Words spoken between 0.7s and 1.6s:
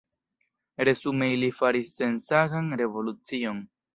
Resume ili